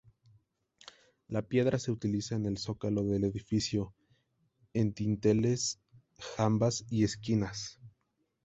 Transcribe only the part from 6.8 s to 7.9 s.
y esquinas.